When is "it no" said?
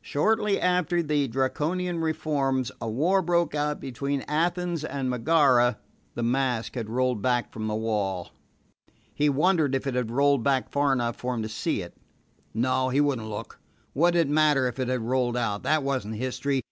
11.80-12.88